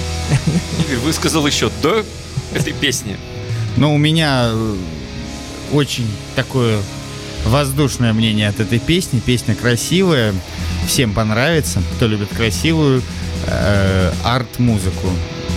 [0.88, 2.06] Игорь высказал еще до
[2.54, 3.18] этой песни.
[3.76, 4.76] Но у меня э,
[5.74, 6.08] очень
[6.38, 6.80] такое
[7.46, 9.20] воздушное мнение от этой песни.
[9.20, 10.34] Песня красивая,
[10.88, 13.04] всем понравится, кто любит красивую
[13.46, 15.10] э, арт-музыку.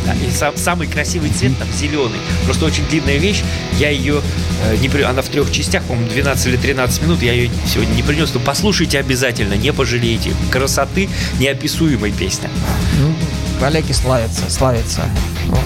[0.07, 2.19] Да, и сам- самый красивый цвет там зеленый.
[2.45, 3.43] Просто очень длинная вещь.
[3.79, 4.21] Я ее
[4.65, 5.03] э, не при...
[5.03, 7.23] Она в трех частях, по-моему, 12 или 13 минут.
[7.23, 8.35] Я ее сегодня не принес.
[8.35, 10.33] Но послушайте обязательно, не пожалеете.
[10.51, 12.51] Красоты неописуемой песня.
[12.99, 13.15] Ну,
[13.61, 15.03] поляки славятся, славятся.
[15.47, 15.61] Вот.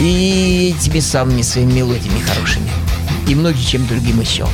[0.00, 2.70] И этими самыми своими мелодиями хорошими.
[3.28, 4.46] И многие чем другим еще.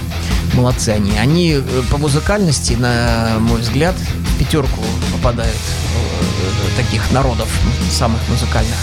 [0.54, 1.16] Молодцы они.
[1.18, 3.94] Они э, по музыкальности, на мой взгляд,
[4.38, 4.82] пятерку
[5.12, 7.48] попадают э, таких народов
[7.90, 8.78] самых музыкальных.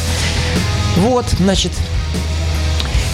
[0.97, 1.71] Вот, значит,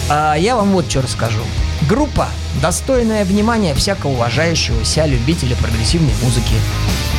[0.08, 1.42] а я вам вот что расскажу.
[1.88, 2.28] Группа,
[2.60, 6.54] достойная внимания всякого уважающего себя любителя прогрессивной музыки.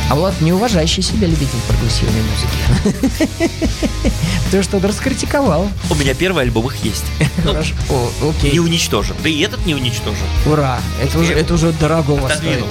[0.08, 4.10] А Влад не уважающий себя любитель прогрессивной музыки.
[4.50, 5.68] Ты что-то раскритиковал.
[5.90, 7.04] У меня первый альбом их есть.
[7.42, 7.74] Хорошо.
[7.90, 8.52] О, окей.
[8.52, 9.16] не уничтожен.
[9.22, 10.26] Да и этот не уничтожен.
[10.46, 10.78] Ура.
[11.02, 12.64] Это уже, это уже дорогого стоит.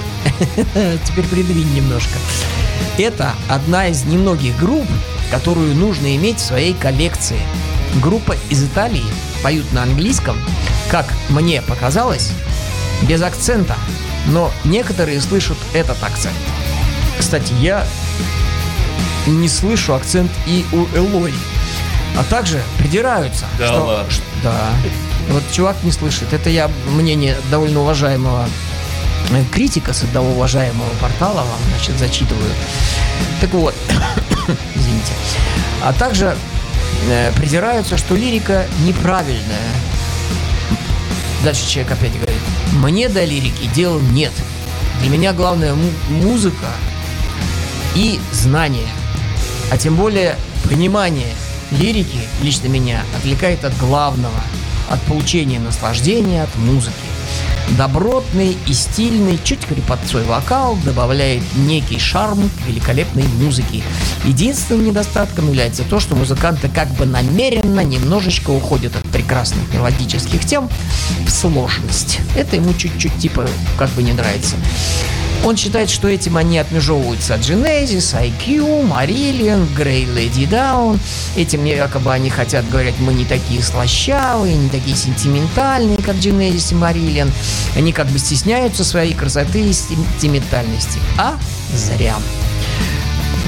[1.04, 2.14] Теперь придвинь немножко.
[2.96, 4.86] Это одна из немногих групп,
[5.30, 7.40] которую нужно иметь в своей коллекции.
[8.00, 9.04] Группа из Италии
[9.42, 10.36] поют на английском,
[10.90, 12.30] как мне показалось,
[13.02, 13.76] без акцента.
[14.26, 16.36] Но некоторые слышат этот акцент.
[17.18, 17.84] Кстати, я
[19.26, 21.34] не слышу акцент и у Элой.
[22.18, 23.46] А также придираются.
[23.58, 24.10] Да что- ладно.
[24.10, 24.70] ш- Да.
[25.30, 26.32] Вот чувак не слышит.
[26.32, 28.46] Это я мнение довольно уважаемого
[29.30, 32.50] э, критика с одного уважаемого портала вам, значит, зачитываю.
[33.40, 33.74] Так вот,
[34.74, 35.12] извините.
[35.82, 36.36] А также
[37.36, 39.72] придираются, что лирика неправильная.
[41.44, 42.40] Дальше человек опять говорит,
[42.72, 44.32] мне до лирики дела нет.
[45.00, 46.68] Для меня главное му- музыка
[47.94, 48.86] и знание.
[49.70, 50.36] А тем более
[50.68, 51.34] понимание
[51.72, 54.40] лирики лично меня отвлекает от главного,
[54.88, 56.92] от получения наслаждения от музыки.
[57.78, 63.82] Добротный и стильный, чуть хрипотцой вокал добавляет некий шарм к великолепной музыке.
[64.24, 70.68] Единственным недостатком является то, что музыканты как бы намеренно немножечко уходят от прекрасных мелодических тем
[71.26, 72.20] в сложность.
[72.36, 73.46] Это ему чуть-чуть типа
[73.78, 74.56] как бы не нравится.
[75.44, 81.00] Он считает, что этим они отмежевываются от Genesis, IQ, Marillion, Grey Lady Down.
[81.36, 86.76] Этим якобы они хотят говорить, мы не такие слащавые, не такие сентиментальные, как Genesis и
[86.76, 87.30] Marillion.
[87.76, 91.00] Они как бы стесняются своей красоты и сентиментальности.
[91.18, 91.36] А
[91.74, 92.14] зря.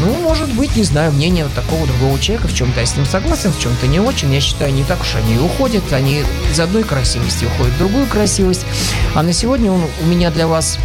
[0.00, 2.48] Ну, может быть, не знаю, мнение вот такого другого человека.
[2.48, 4.34] В чем-то я с ним согласен, в чем-то не очень.
[4.34, 5.92] Я считаю, не так уж они уходят.
[5.92, 8.66] Они из одной красивости уходят в другую красивость.
[9.14, 10.78] А на сегодня он, у меня для вас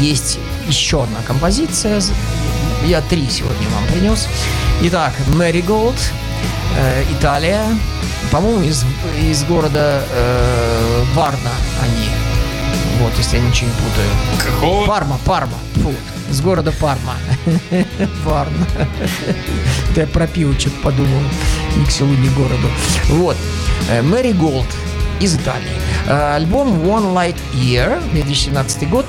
[0.00, 2.02] есть еще одна композиция.
[2.84, 4.26] Я три сегодня вам принес.
[4.82, 5.96] Итак, Мэри Голд,
[6.76, 7.62] э, Италия.
[8.32, 8.84] По-моему, из,
[9.20, 11.50] из города э, Варна
[11.82, 12.08] они.
[13.00, 14.54] Вот, если я ничего не путаю.
[14.54, 14.86] Какого?
[14.86, 15.58] Парма, Парма.
[15.76, 15.92] Фу,
[16.30, 17.14] из города Парма.
[19.90, 21.20] Это я про пиво что-то подумал.
[21.76, 22.68] Ни к селу, ни к городу.
[23.08, 23.36] Вот.
[23.90, 24.66] Э, Мэри Голд
[25.20, 25.80] из Италии.
[26.06, 29.06] Э, Альбом One Light Year, 2017 год.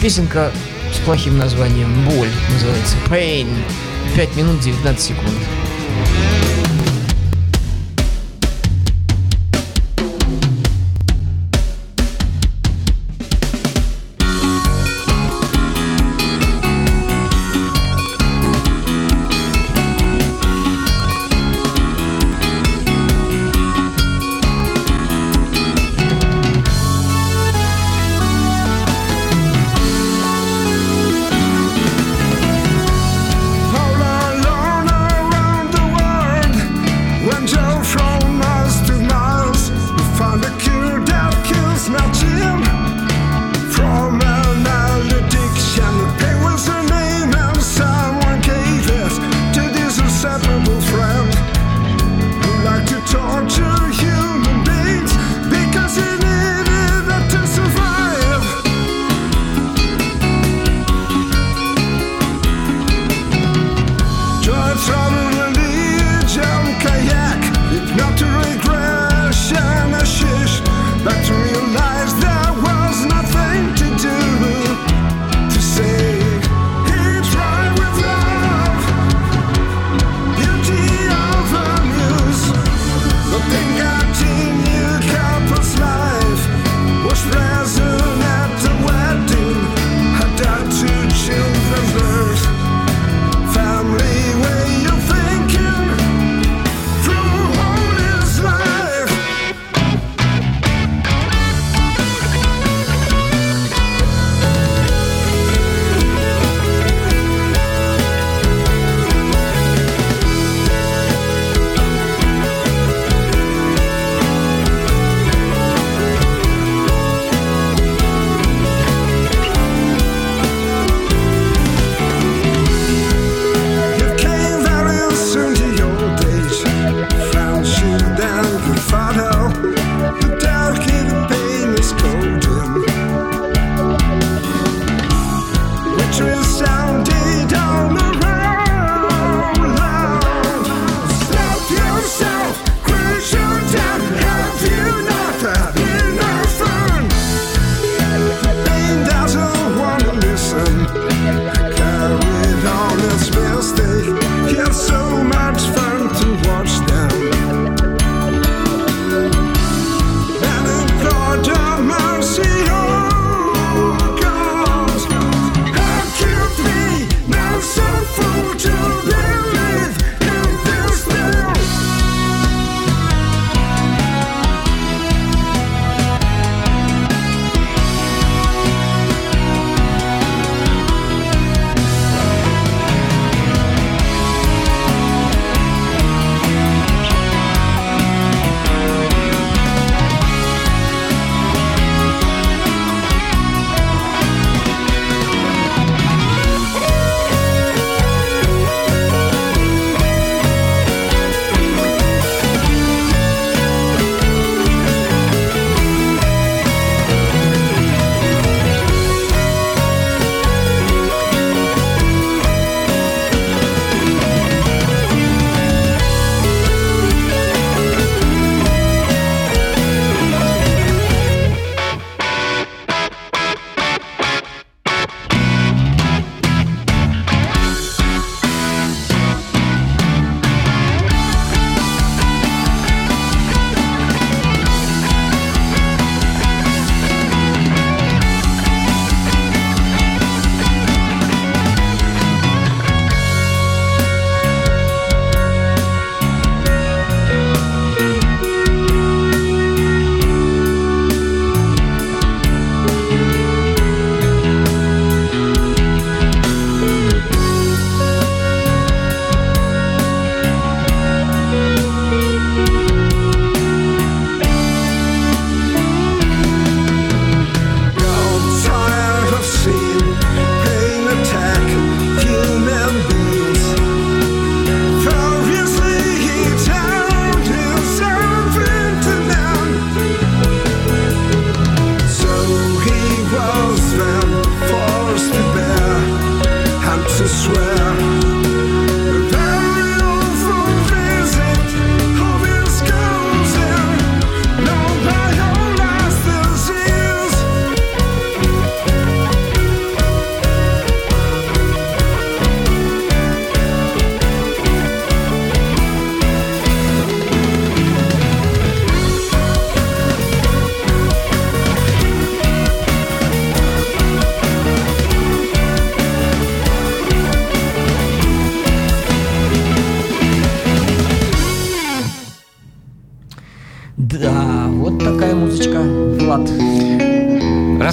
[0.00, 0.50] Песенка
[0.94, 3.46] с плохим названием «Боль» называется «Pain».
[4.16, 5.59] 5 минут 19 секунд.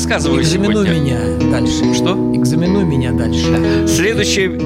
[0.08, 1.02] рассказываю Экзаменуй сегодня.
[1.02, 1.20] меня
[1.52, 1.94] дальше.
[1.94, 2.14] Что?
[2.34, 3.86] Экзаменуй меня дальше.
[3.88, 4.58] Следующая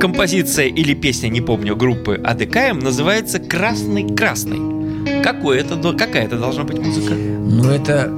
[0.00, 5.22] композиция или песня, не помню, группы АДКМ называется «Красный-красный».
[5.22, 7.14] Какой это, какая это должна быть музыка?
[7.14, 8.10] Ну, это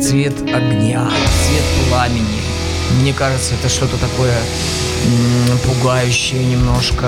[0.00, 1.08] цвет огня,
[1.44, 2.40] цвет пламени.
[3.00, 7.06] Мне кажется, это что-то такое м- пугающее немножко,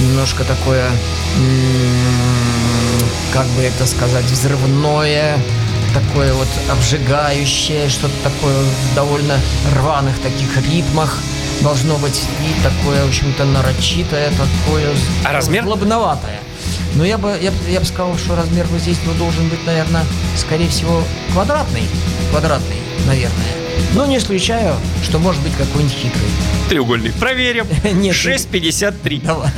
[0.00, 0.94] немножко такое, м-
[3.34, 5.36] как бы это сказать, взрывное,
[6.00, 9.38] такое вот обжигающее, что-то такое в довольно
[9.76, 11.18] рваных таких ритмах
[11.62, 14.86] должно быть и такое, в общем-то, нарочитое, такое
[15.24, 15.64] а размер?
[15.64, 16.38] злобноватое.
[16.94, 20.04] Но я бы, я, я бы сказал, что размер вот здесь ну, должен быть, наверное,
[20.36, 21.82] скорее всего, квадратный.
[22.30, 22.76] Квадратный,
[23.06, 23.46] наверное.
[23.94, 26.28] Но не исключаю, что может быть какой-нибудь хитрый.
[26.68, 27.12] Треугольный.
[27.12, 27.66] Проверим.
[27.92, 28.14] Нет.
[28.14, 29.24] 6,53.
[29.24, 29.50] Давай.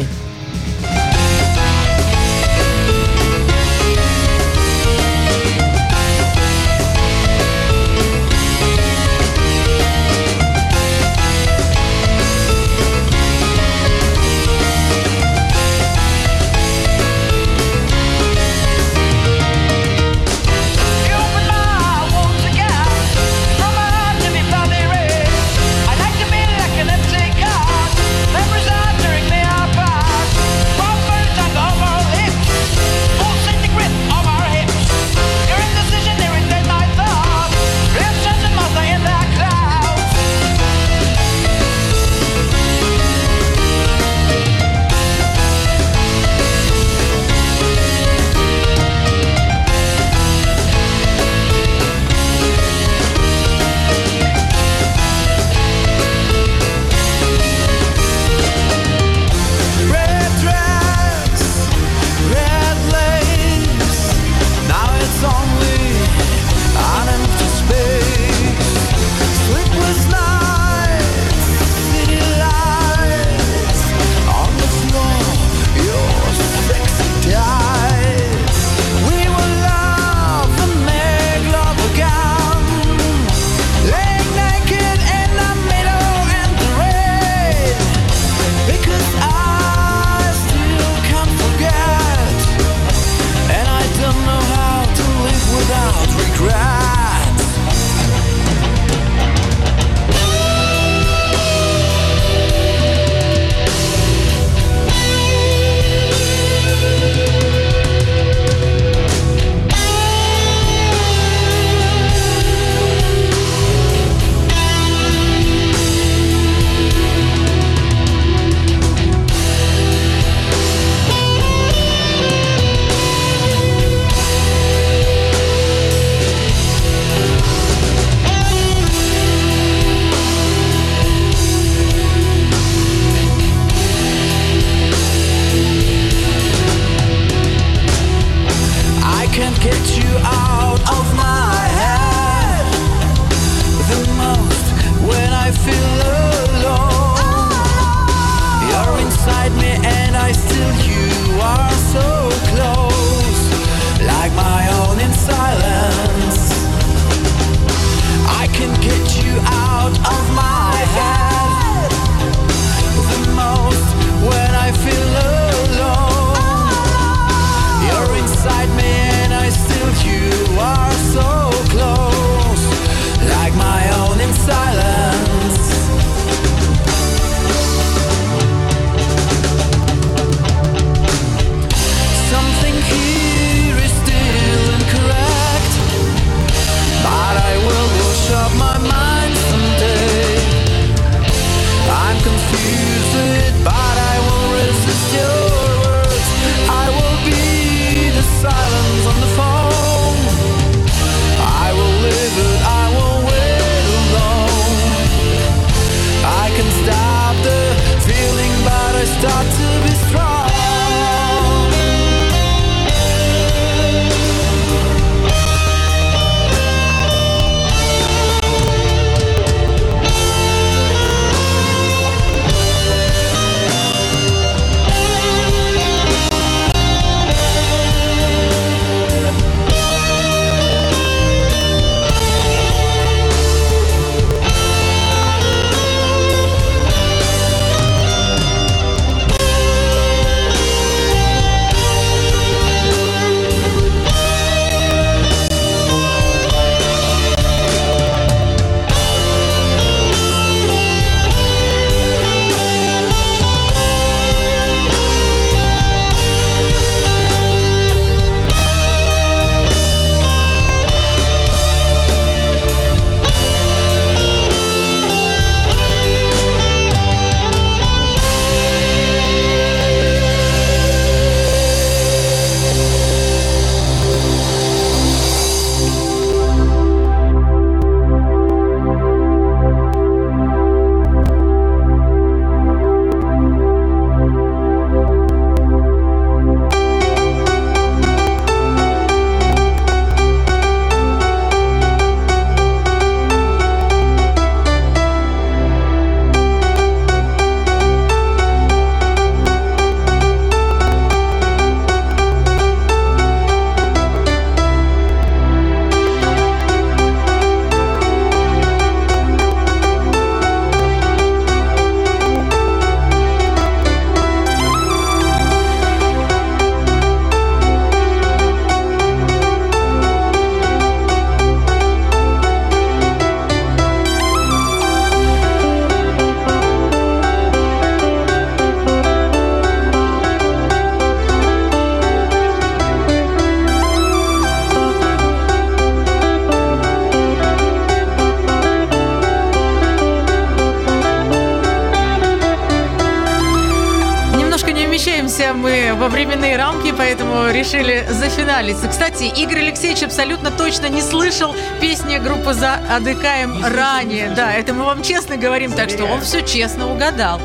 [349.20, 354.30] Кстати, Игорь Алексеевич абсолютно точно не слышал песни группы за АДКМ ранее.
[354.34, 357.38] Да, это мы вам честно говорим, так что он все честно угадал.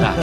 [0.00, 0.14] Да.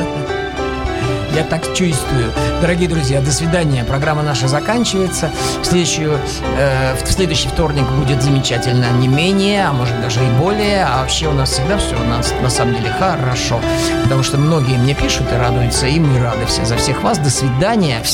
[1.35, 2.31] Я так чувствую.
[2.61, 3.83] Дорогие друзья, до свидания.
[3.83, 5.29] Программа наша заканчивается.
[5.61, 6.17] В, следующую,
[6.57, 10.85] э, в следующий вторник будет замечательно не менее, а может даже и более.
[10.85, 13.59] А вообще у нас всегда все у нас на самом деле хорошо.
[14.03, 17.17] Потому что многие мне пишут и радуются, и мы рады все за всех вас.
[17.17, 18.01] До свидания.
[18.01, 18.13] Всем